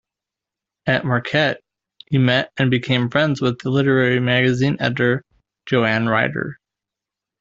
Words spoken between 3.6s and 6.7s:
literary magazine editor, Joanne Ryder.